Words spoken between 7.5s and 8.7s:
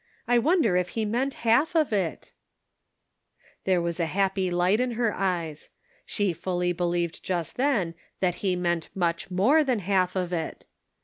then that he